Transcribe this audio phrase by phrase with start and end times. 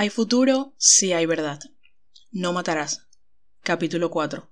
[0.00, 1.58] Hay futuro si hay verdad.
[2.30, 3.08] No matarás.
[3.64, 4.48] Capítulo 4.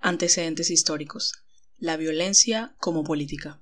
[0.00, 1.34] Antecedentes históricos.
[1.76, 3.60] La violencia como política.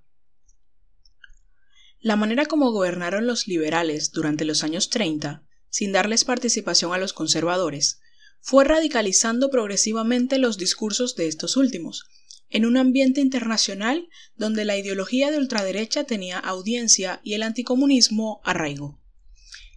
[1.99, 7.13] La manera como gobernaron los liberales durante los años 30, sin darles participación a los
[7.13, 7.99] conservadores,
[8.41, 12.05] fue radicalizando progresivamente los discursos de estos últimos,
[12.51, 19.01] en un ambiente internacional donde la ideología de ultraderecha tenía audiencia y el anticomunismo arraigo.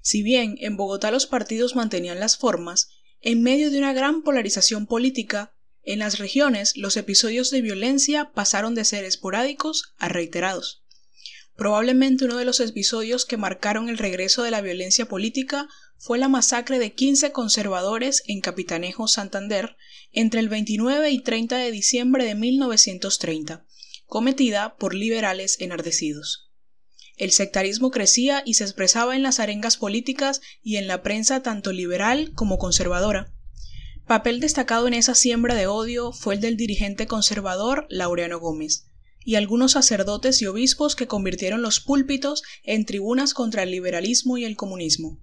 [0.09, 2.90] Si bien en Bogotá los partidos mantenían las formas,
[3.22, 8.73] en medio de una gran polarización política, en las regiones los episodios de violencia pasaron
[8.73, 10.82] de ser esporádicos a reiterados.
[11.55, 16.27] Probablemente uno de los episodios que marcaron el regreso de la violencia política fue la
[16.27, 19.76] masacre de 15 conservadores en Capitanejo, Santander,
[20.12, 23.63] entre el 29 y 30 de diciembre de 1930,
[24.07, 26.48] cometida por liberales enardecidos.
[27.20, 31.73] El sectarismo crecía y se expresaba en las arengas políticas y en la prensa tanto
[31.73, 33.34] liberal como conservadora.
[34.07, 38.87] Papel destacado en esa siembra de odio fue el del dirigente conservador Laureano Gómez,
[39.26, 44.45] y algunos sacerdotes y obispos que convirtieron los púlpitos en tribunas contra el liberalismo y
[44.45, 45.20] el comunismo.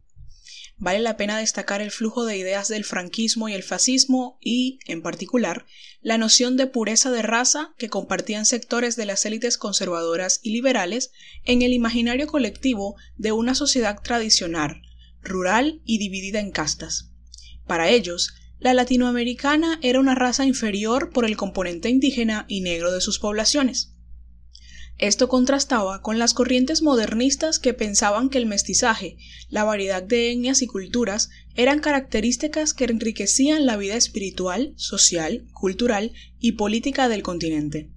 [0.78, 5.00] Vale la pena destacar el flujo de ideas del franquismo y el fascismo y, en
[5.00, 5.64] particular,
[6.02, 11.12] la noción de pureza de raza que compartían sectores de las élites conservadoras y liberales
[11.44, 14.82] en el imaginario colectivo de una sociedad tradicional,
[15.22, 17.10] rural y dividida en castas.
[17.66, 23.00] Para ellos, la latinoamericana era una raza inferior por el componente indígena y negro de
[23.00, 23.95] sus poblaciones.
[24.98, 29.18] Esto contrastaba con las corrientes modernistas que pensaban que el mestizaje,
[29.50, 36.14] la variedad de etnias y culturas eran características que enriquecían la vida espiritual, social, cultural
[36.40, 37.90] y política del continente.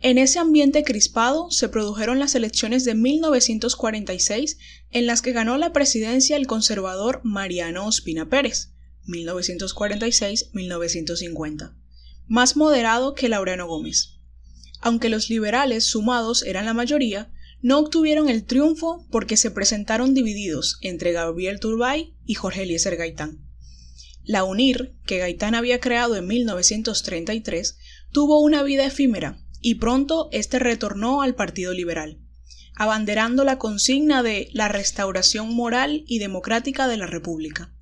[0.00, 4.58] En ese ambiente crispado se produjeron las elecciones de 1946
[4.90, 8.74] en las que ganó la presidencia el conservador Mariano Ospina Pérez,
[9.06, 11.74] 1946-1950,
[12.26, 14.18] más moderado que Laureano Gómez
[14.82, 17.32] aunque los liberales sumados eran la mayoría,
[17.62, 23.38] no obtuvieron el triunfo porque se presentaron divididos entre Gabriel Turbay y Jorge Eliezer Gaitán.
[24.24, 27.78] La UNIR, que Gaitán había creado en 1933,
[28.10, 32.18] tuvo una vida efímera y pronto este retornó al Partido Liberal,
[32.74, 37.72] abanderando la consigna de la restauración moral y democrática de la República,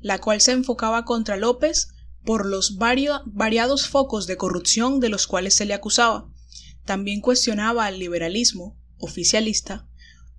[0.00, 1.88] la cual se enfocaba contra López
[2.24, 6.28] por los variados focos de corrupción de los cuales se le acusaba,
[6.84, 9.88] también cuestionaba al liberalismo, oficialista,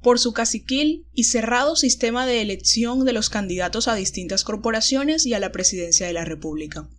[0.01, 5.33] por su caciquil y cerrado sistema de elección de los candidatos a distintas corporaciones y
[5.33, 6.89] a la presidencia de la República.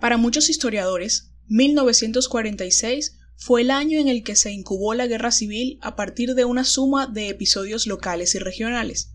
[0.00, 5.78] Para muchos historiadores, 1946 fue el año en el que se incubó la guerra civil
[5.82, 9.12] a partir de una suma de episodios locales y regionales,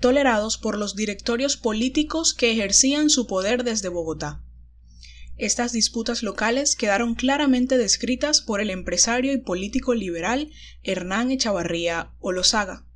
[0.00, 4.42] tolerados por los directorios políticos que ejercían su poder desde Bogotá.
[5.40, 10.52] Estas disputas locales quedaron claramente descritas por el empresario y político liberal
[10.82, 12.86] Hernán Echavarría Olosaga.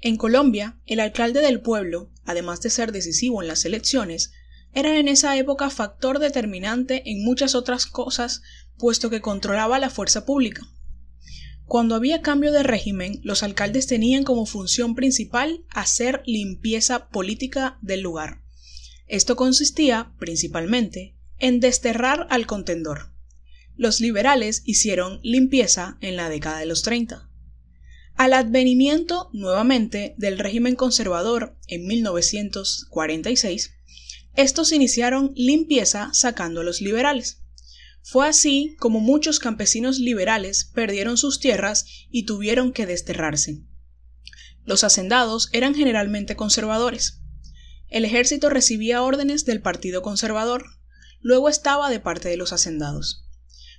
[0.00, 4.30] En Colombia, el alcalde del pueblo, además de ser decisivo en las elecciones,
[4.74, 8.42] era en esa época factor determinante en muchas otras cosas,
[8.78, 10.62] puesto que controlaba la fuerza pública.
[11.64, 18.02] Cuando había cambio de régimen, los alcaldes tenían como función principal hacer limpieza política del
[18.02, 18.44] lugar.
[19.08, 23.12] Esto consistía, principalmente, en desterrar al contendor.
[23.76, 27.28] Los liberales hicieron limpieza en la década de los 30.
[28.14, 33.74] Al advenimiento nuevamente del régimen conservador en 1946,
[34.34, 37.42] estos iniciaron limpieza sacando a los liberales.
[38.02, 43.62] Fue así como muchos campesinos liberales perdieron sus tierras y tuvieron que desterrarse.
[44.64, 47.20] Los hacendados eran generalmente conservadores.
[47.88, 50.75] El ejército recibía órdenes del Partido Conservador,
[51.26, 53.24] luego estaba de parte de los hacendados.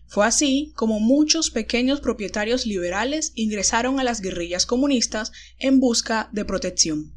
[0.05, 6.43] Fue así como muchos pequeños propietarios liberales ingresaron a las guerrillas comunistas en busca de
[6.43, 7.15] protección.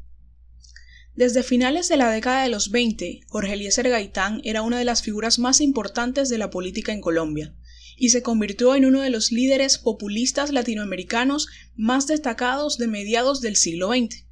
[1.15, 5.01] Desde finales de la década de los 20, Jorge Eliezer Gaitán era una de las
[5.01, 7.53] figuras más importantes de la política en Colombia
[7.97, 13.57] y se convirtió en uno de los líderes populistas latinoamericanos más destacados de mediados del
[13.57, 14.23] siglo XX.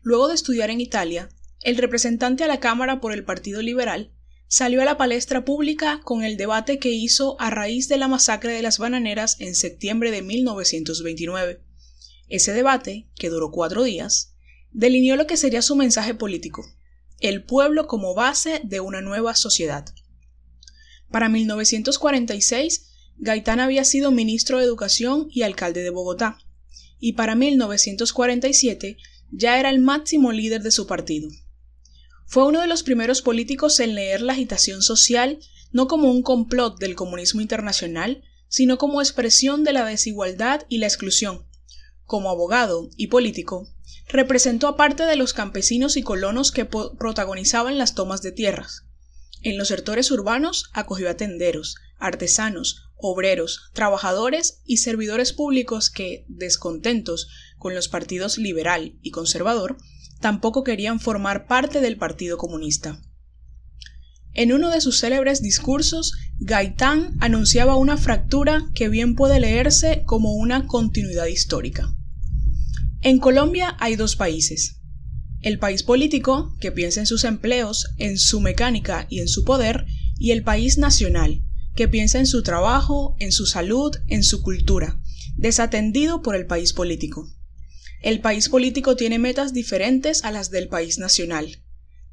[0.00, 1.28] Luego de estudiar en Italia,
[1.60, 4.14] el representante a la Cámara por el Partido Liberal
[4.48, 8.52] salió a la palestra pública con el debate que hizo a raíz de la masacre
[8.52, 11.60] de las bananeras en septiembre de 1929.
[12.28, 14.34] Ese debate, que duró cuatro días,
[14.72, 16.64] delineó lo que sería su mensaje político,
[17.20, 19.84] el pueblo como base de una nueva sociedad.
[21.10, 22.86] Para 1946,
[23.18, 26.38] Gaitán había sido ministro de Educación y alcalde de Bogotá,
[26.98, 28.96] y para 1947
[29.30, 31.28] ya era el máximo líder de su partido.
[32.28, 35.38] Fue uno de los primeros políticos en leer la agitación social
[35.72, 40.86] no como un complot del comunismo internacional, sino como expresión de la desigualdad y la
[40.86, 41.46] exclusión.
[42.04, 43.66] Como abogado y político,
[44.08, 48.84] representó a parte de los campesinos y colonos que protagonizaban las tomas de tierras.
[49.40, 57.28] En los sectores urbanos acogió a tenderos, artesanos, obreros, trabajadores y servidores públicos que, descontentos
[57.56, 59.78] con los partidos liberal y conservador,
[60.20, 63.00] tampoco querían formar parte del Partido Comunista.
[64.34, 70.34] En uno de sus célebres discursos, Gaitán anunciaba una fractura que bien puede leerse como
[70.34, 71.92] una continuidad histórica.
[73.00, 74.76] En Colombia hay dos países.
[75.40, 79.86] El país político, que piensa en sus empleos, en su mecánica y en su poder,
[80.18, 81.42] y el país nacional,
[81.74, 85.00] que piensa en su trabajo, en su salud, en su cultura,
[85.36, 87.28] desatendido por el país político.
[88.00, 91.62] El país político tiene metas diferentes a las del país nacional.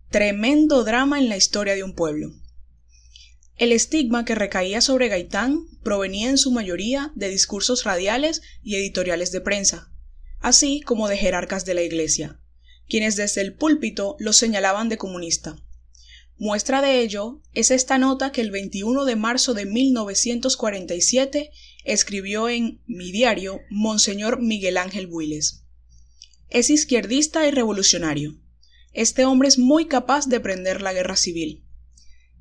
[0.09, 2.33] Tremendo drama en la historia de un pueblo.
[3.57, 9.31] El estigma que recaía sobre Gaitán provenía en su mayoría de discursos radiales y editoriales
[9.31, 9.91] de prensa,
[10.39, 12.41] así como de jerarcas de la Iglesia,
[12.89, 15.55] quienes desde el púlpito lo señalaban de comunista.
[16.37, 21.51] Muestra de ello es esta nota que el 21 de marzo de 1947
[21.85, 25.64] escribió en Mi diario Monseñor Miguel Ángel Builes.
[26.49, 28.35] Es izquierdista y revolucionario.
[28.93, 31.65] Este hombre es muy capaz de prender la guerra civil.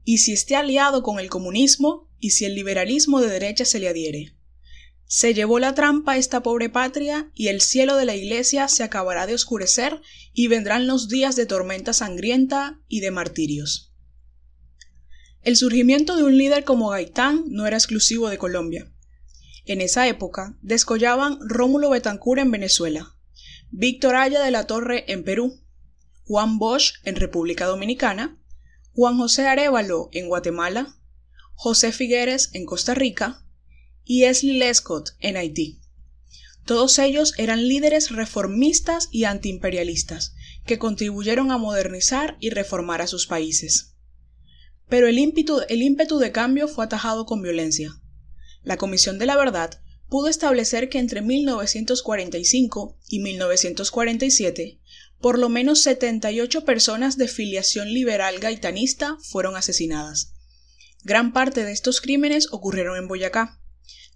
[0.04, 3.88] Y si esté aliado con el comunismo, y si el liberalismo de derecha se le
[3.88, 4.34] adhiere.
[5.06, 9.26] Se llevó la trampa esta pobre patria y el cielo de la iglesia se acabará
[9.26, 10.00] de oscurecer
[10.32, 13.92] y vendrán los días de tormenta sangrienta y de martirios.
[15.42, 18.90] El surgimiento de un líder como Gaitán no era exclusivo de Colombia.
[19.66, 23.13] En esa época descollaban Rómulo Betancourt en Venezuela,
[23.76, 25.60] Víctor Haya de la Torre en Perú,
[26.26, 28.38] Juan Bosch en República Dominicana,
[28.92, 30.94] Juan José Arevalo en Guatemala,
[31.54, 33.44] José Figueres en Costa Rica,
[34.04, 35.80] y Esli Lescott en Haití.
[36.64, 43.26] Todos ellos eran líderes reformistas y antiimperialistas, que contribuyeron a modernizar y reformar a sus
[43.26, 43.96] países.
[44.88, 48.00] Pero el ímpetu, el ímpetu de cambio fue atajado con violencia.
[48.62, 54.80] La Comisión de la Verdad pudo establecer que entre 1945 y 1947
[55.24, 60.34] por lo menos 78 personas de filiación liberal gaitanista fueron asesinadas.
[61.02, 63.58] Gran parte de estos crímenes ocurrieron en Boyacá,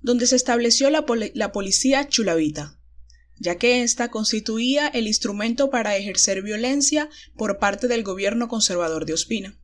[0.02, 1.06] donde se estableció la,
[1.52, 2.78] policía chulavita,
[3.38, 7.08] ya que ésta constituía el instrumento para ejercer violencia
[7.38, 9.58] por parte del gobierno conservador de Ospina.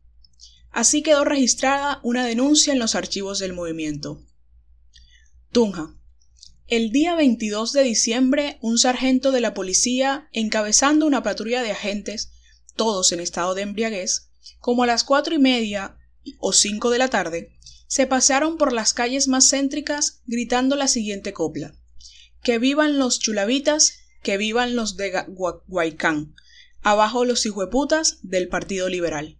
[0.70, 4.24] Así quedó registrada una denuncia en los archivos del movimiento.
[5.52, 5.94] Tunja.
[6.66, 12.30] El día 22 de diciembre, un sargento de la policía, encabezando una patrulla de agentes,
[12.74, 14.30] todos en estado de embriaguez,
[14.60, 15.98] como a las cuatro y media
[16.38, 17.52] o cinco de la tarde,
[17.86, 21.74] se pasearon por las calles más céntricas gritando la siguiente copla.
[22.42, 25.12] Que vivan los chulavitas, que vivan los de
[25.68, 26.34] Guaycán,
[26.80, 29.38] abajo los hijueputas del Partido Liberal.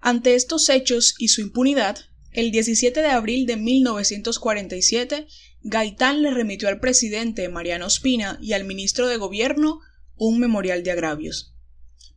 [0.00, 1.98] Ante estos hechos y su impunidad,
[2.32, 5.28] el 17 de abril de 1947,
[5.64, 9.78] Gaitán le remitió al presidente Mariano Ospina y al ministro de Gobierno
[10.16, 11.54] un memorial de agravios.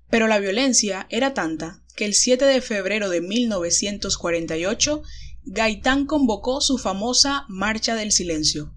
[0.09, 5.03] Pero la violencia era tanta que el 7 de febrero de 1948
[5.43, 8.75] Gaitán convocó su famosa Marcha del Silencio,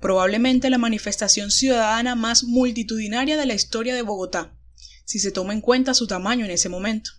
[0.00, 4.56] probablemente la manifestación ciudadana más multitudinaria de la historia de Bogotá,
[5.04, 7.12] si se toma en cuenta su tamaño en ese momento.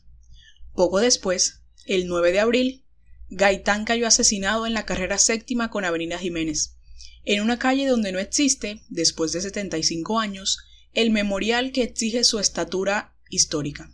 [0.75, 2.85] Poco después, el 9 de abril,
[3.29, 6.75] Gaitán cayó asesinado en la carrera séptima con Avenida Jiménez,
[7.25, 10.59] en una calle donde no existe, después de 75 años,
[10.93, 13.91] el memorial que exige su estatura histórica.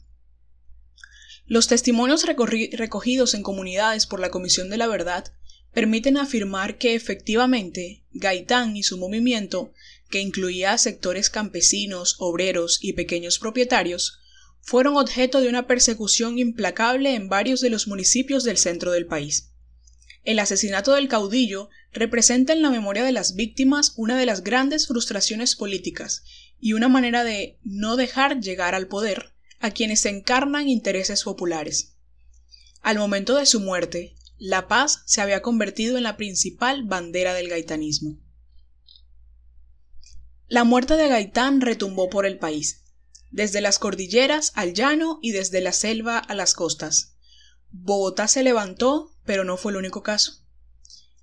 [1.46, 5.31] Los testimonios recogidos en comunidades por la Comisión de la Verdad
[5.74, 9.72] permiten afirmar que efectivamente Gaitán y su movimiento,
[10.10, 14.19] que incluía a sectores campesinos, obreros y pequeños propietarios,
[14.60, 19.51] fueron objeto de una persecución implacable en varios de los municipios del centro del país.
[20.27, 24.86] El asesinato del caudillo representa en la memoria de las víctimas una de las grandes
[24.86, 26.25] frustraciones políticas
[26.60, 29.31] y una manera de no dejar llegar al poder
[29.62, 31.96] a quienes encarnan intereses populares.
[32.81, 37.48] Al momento de su muerte, la paz se había convertido en la principal bandera del
[37.48, 38.19] gaitanismo.
[40.50, 42.84] La muerte de Gaitán retumbó por el país,
[43.31, 47.15] desde las cordilleras al llano y desde la selva a las costas.
[47.72, 50.43] Bogotá se levantó, pero no fue el único caso.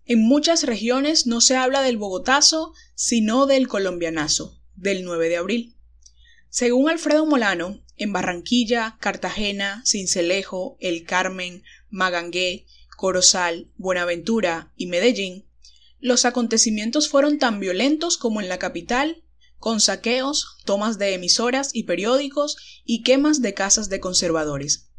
[0.06, 5.76] En muchas regiones no se habla del Bogotazo, sino del colombianazo, del 9 de abril.
[6.50, 15.49] Según Alfredo Molano, en Barranquilla, Cartagena, Cincelejo, El Carmen, Magangué, Corozal, Buenaventura y Medellín,
[15.99, 19.25] los acontecimientos fueron tan violentos como en la capital,
[19.58, 24.90] con saqueos, tomas de emisoras y periódicos y quemas de casas de conservadores.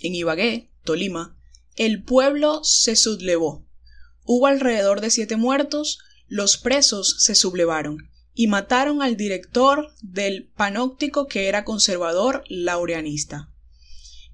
[0.00, 1.37] En Ibagué, Tolima,
[1.78, 3.64] el pueblo se sublevó.
[4.24, 11.28] Hubo alrededor de siete muertos, los presos se sublevaron y mataron al director del panóptico
[11.28, 13.52] que era conservador laureanista.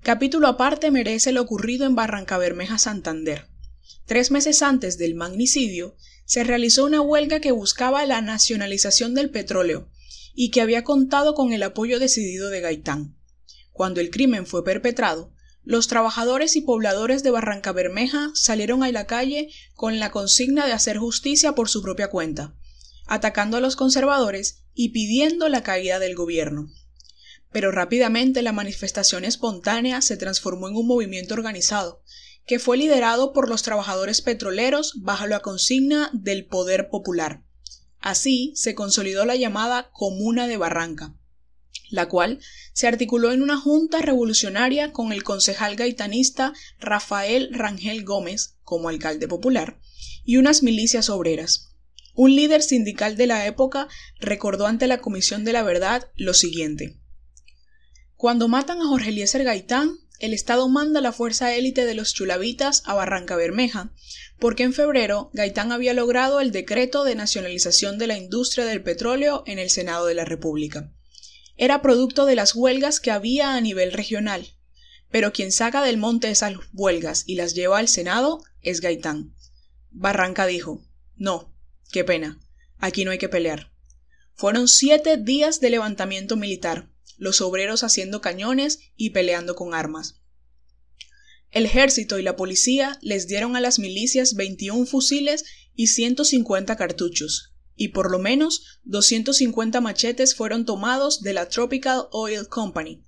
[0.01, 3.47] Capítulo aparte merece lo ocurrido en Barranca Bermeja, Santander.
[4.07, 9.91] Tres meses antes del magnicidio, se realizó una huelga que buscaba la nacionalización del petróleo
[10.35, 13.19] y que había contado con el apoyo decidido de Gaitán.
[13.71, 15.34] Cuando el crimen fue perpetrado,
[15.65, 20.73] los trabajadores y pobladores de Barranca Bermeja salieron a la calle con la consigna de
[20.73, 22.55] hacer justicia por su propia cuenta,
[23.07, 26.69] atacando a los conservadores y pidiendo la caída del gobierno.
[27.51, 32.03] Pero rápidamente la manifestación espontánea se transformó en un movimiento organizado,
[32.47, 37.43] que fue liderado por los trabajadores petroleros bajo la consigna del poder popular.
[38.01, 41.15] Así se consolidó la llamada Comuna de Barranca,
[41.91, 42.41] la cual
[42.73, 49.29] se articuló en una junta revolucionaria con el concejal gaitanista Rafael Rangel Gómez como alcalde
[49.29, 49.79] popular
[50.25, 51.71] y unas milicias obreras.
[52.15, 53.89] Un líder sindical de la época
[54.21, 57.01] recordó ante la Comisión de la Verdad lo siguiente.
[58.17, 62.83] Cuando matan a Jorge Eliezer Gaitán, el Estado manda la fuerza élite de los chulavitas
[62.87, 63.93] a Barranca Bermeja,
[64.39, 69.43] porque en febrero Gaitán había logrado el decreto de nacionalización de la industria del petróleo
[69.47, 70.93] en el Senado de la República.
[71.57, 74.55] Era producto de las huelgas que había a nivel regional,
[75.11, 79.35] pero quien saca del monte esas huelgas y las lleva al Senado es Gaitán.
[79.91, 80.85] Barranca dijo,
[81.17, 81.55] no,
[81.95, 82.41] Qué pena.
[82.79, 83.71] Aquí no hay que pelear.
[84.35, 90.21] Fueron siete días de levantamiento militar, los obreros haciendo cañones y peleando con armas.
[91.53, 95.45] El ejército y la policía les dieron a las milicias 21 fusiles
[95.77, 102.49] y 150 cartuchos, y por lo menos 250 machetes fueron tomados de la Tropical Oil
[102.49, 103.03] Company.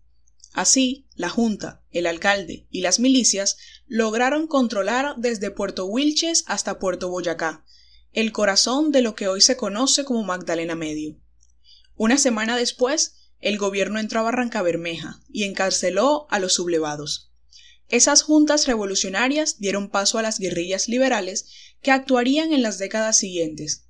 [0.53, 7.11] Así, la Junta, el alcalde y las milicias lograron controlar desde Puerto Wilches hasta Puerto
[7.11, 7.65] Boyacá,
[8.13, 11.21] el corazón de lo que hoy se conoce como Magdalena Medio.
[11.95, 17.31] Una semana después, el gobierno entró a Barranca Bermeja y encarceló a los sublevados.
[17.89, 21.47] Esas juntas revolucionarias dieron paso a las guerrillas liberales
[21.83, 23.86] que actuarían en las décadas siguientes.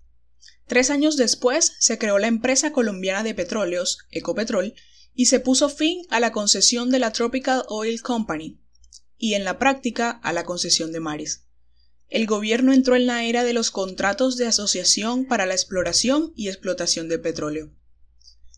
[0.67, 4.75] Tres años después se creó la empresa colombiana de petróleos, Ecopetrol,
[5.15, 8.61] y se puso fin a la concesión de la Tropical Oil Company,
[9.17, 11.47] y en la práctica a la concesión de mares
[12.09, 16.49] el gobierno entró en la era de los contratos de asociación para la exploración y
[16.49, 17.73] explotación de petróleo.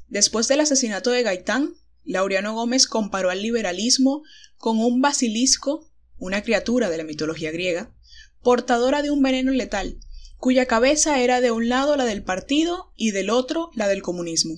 [0.09, 1.75] Después del asesinato de Gaitán,
[2.05, 4.23] Laureano Gómez comparó al liberalismo
[4.57, 7.95] con un basilisco, una criatura de la mitología griega,
[8.43, 9.99] portadora de un veneno letal,
[10.39, 14.57] cuya cabeza era de un lado la del partido y del otro la del comunismo.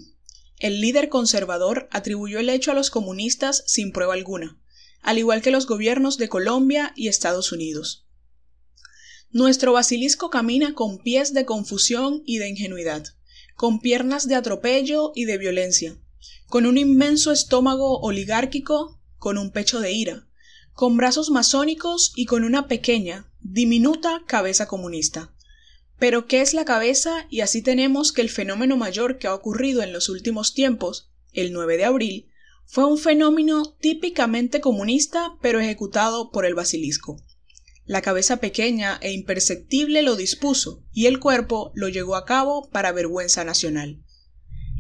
[0.58, 4.58] El líder conservador atribuyó el hecho a los comunistas sin prueba alguna,
[5.00, 8.06] al igual que los gobiernos de Colombia y Estados Unidos.
[9.30, 13.04] Nuestro basilisco camina con pies de confusión y de ingenuidad,
[13.56, 15.96] con piernas de atropello y de violencia,
[16.48, 20.26] con un inmenso estómago oligárquico, con un pecho de ira,
[20.74, 25.32] con brazos masónicos y con una pequeña, diminuta cabeza comunista.
[26.00, 27.26] Pero ¿qué es la cabeza?
[27.30, 31.52] Y así tenemos que el fenómeno mayor que ha ocurrido en los últimos tiempos, el
[31.52, 32.30] 9 de abril,
[32.64, 37.22] fue un fenómeno típicamente comunista pero ejecutado por el basilisco.
[37.84, 42.92] La cabeza pequeña e imperceptible lo dispuso, y el cuerpo lo llevó a cabo para
[42.92, 44.02] vergüenza nacional.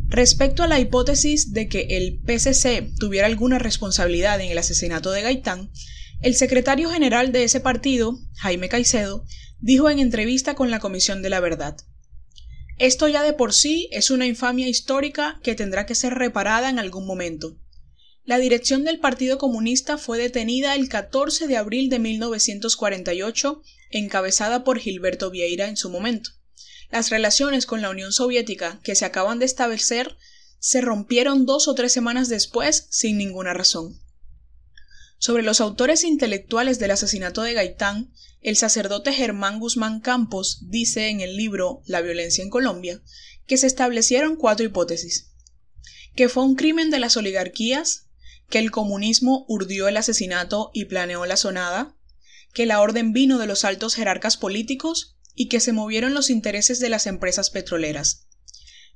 [0.08, 5.22] Respecto a la hipótesis de que el PCC tuviera alguna responsabilidad en el asesinato de
[5.22, 5.70] Gaitán,
[6.22, 9.24] el secretario general de ese partido, Jaime Caicedo,
[9.58, 11.76] dijo en entrevista con la Comisión de la Verdad
[12.78, 16.78] Esto ya de por sí es una infamia histórica que tendrá que ser reparada en
[16.78, 17.56] algún momento.
[18.24, 24.78] La dirección del Partido Comunista fue detenida el 14 de abril de 1948, encabezada por
[24.78, 26.30] Gilberto Vieira en su momento.
[26.90, 30.16] Las relaciones con la Unión Soviética, que se acaban de establecer,
[30.58, 33.98] se rompieron dos o tres semanas después sin ninguna razón.
[35.20, 38.10] Sobre los autores intelectuales del asesinato de Gaitán,
[38.40, 43.02] el sacerdote Germán Guzmán Campos dice en el libro La violencia en Colombia
[43.46, 45.34] que se establecieron cuatro hipótesis.
[46.16, 48.06] Que fue un crimen de las oligarquías,
[48.48, 51.94] que el comunismo urdió el asesinato y planeó la sonada,
[52.54, 56.80] que la orden vino de los altos jerarcas políticos y que se movieron los intereses
[56.80, 58.26] de las empresas petroleras.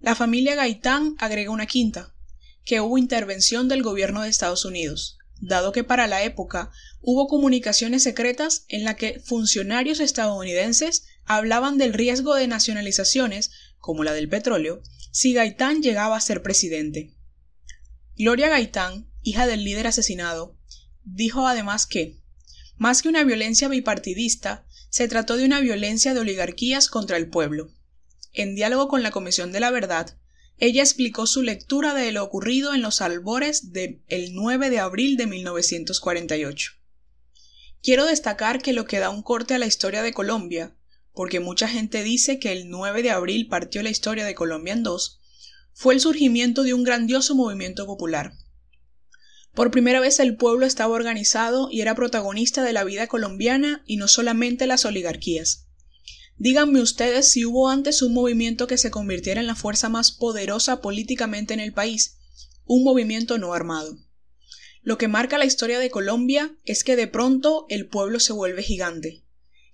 [0.01, 2.15] La familia Gaitán agrega una quinta,
[2.65, 8.03] que hubo intervención del gobierno de Estados Unidos, dado que para la época hubo comunicaciones
[8.03, 14.83] secretas en la que funcionarios estadounidenses hablaban del riesgo de nacionalizaciones, como la del petróleo,
[15.11, 17.15] si Gaitán llegaba a ser presidente.
[18.17, 20.57] Gloria Gaitán, hija del líder asesinado,
[21.03, 22.21] dijo además que,
[22.77, 27.73] más que una violencia bipartidista, se trató de una violencia de oligarquías contra el pueblo.
[28.33, 30.17] En diálogo con la Comisión de la Verdad,
[30.59, 34.01] ella explicó su lectura de lo ocurrido en los albores del
[34.33, 36.73] 9 de abril de 1948.
[37.83, 40.75] Quiero destacar que lo que da un corte a la historia de Colombia,
[41.13, 44.83] porque mucha gente dice que el 9 de abril partió la historia de Colombia en
[44.83, 45.21] dos,
[45.73, 48.33] fue el surgimiento de un grandioso movimiento popular.
[49.55, 53.97] Por primera vez el pueblo estaba organizado y era protagonista de la vida colombiana y
[53.97, 55.64] no solamente las oligarquías.
[56.37, 60.81] Díganme ustedes si hubo antes un movimiento que se convirtiera en la fuerza más poderosa
[60.81, 62.17] políticamente en el país,
[62.67, 63.99] un movimiento no armado.
[64.83, 68.63] Lo que marca la historia de Colombia es que de pronto el pueblo se vuelve
[68.63, 69.23] gigante.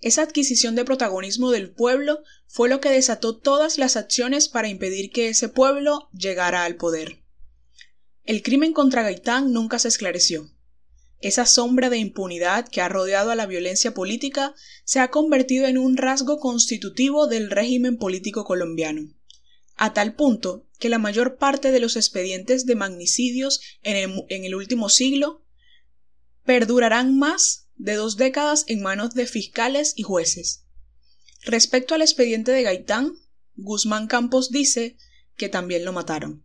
[0.01, 5.11] Esa adquisición de protagonismo del pueblo fue lo que desató todas las acciones para impedir
[5.11, 7.21] que ese pueblo llegara al poder.
[8.23, 10.50] El crimen contra Gaitán nunca se esclareció.
[11.21, 15.77] Esa sombra de impunidad que ha rodeado a la violencia política se ha convertido en
[15.77, 19.13] un rasgo constitutivo del régimen político colombiano,
[19.75, 24.45] a tal punto que la mayor parte de los expedientes de magnicidios en el, en
[24.45, 25.45] el último siglo
[26.43, 30.65] perdurarán más de dos décadas en manos de fiscales y jueces.
[31.43, 33.13] Respecto al expediente de Gaitán,
[33.55, 34.97] Guzmán Campos dice
[35.37, 36.43] que también lo mataron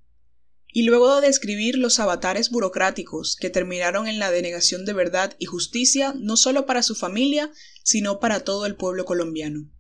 [0.76, 5.46] y luego de describir los avatares burocráticos que terminaron en la denegación de verdad y
[5.46, 7.50] justicia no solo para su familia,
[7.82, 9.70] sino para todo el pueblo colombiano.